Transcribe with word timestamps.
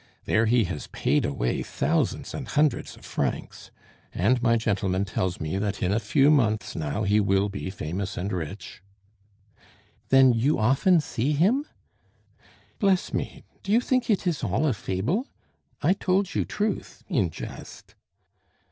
There 0.25 0.47
he 0.47 0.63
has 0.63 0.87
paid 0.87 1.25
away 1.25 1.61
thousands 1.61 2.33
and 2.33 2.47
hundreds 2.47 2.95
of 2.97 3.05
francs. 3.05 3.69
And 4.15 4.41
my 4.41 4.57
gentleman 4.57 5.05
tells 5.05 5.39
me 5.39 5.59
that 5.59 5.83
in 5.83 5.91
a 5.93 5.99
few 5.99 6.31
months 6.31 6.75
now 6.75 7.03
he 7.03 7.19
will 7.19 7.49
be 7.49 7.69
famous 7.69 8.17
and 8.17 8.33
rich" 8.33 8.81
"Then 10.09 10.33
you 10.33 10.57
often 10.57 11.01
see 11.01 11.33
him?" 11.33 11.67
"Bless 12.79 13.13
me, 13.13 13.43
do 13.61 13.71
you 13.71 13.79
think 13.79 14.09
it 14.09 14.25
is 14.25 14.43
all 14.43 14.65
a 14.65 14.73
fable? 14.73 15.27
I 15.83 15.93
told 15.93 16.33
you 16.33 16.45
truth 16.45 17.03
in 17.07 17.29
jest." 17.29 17.93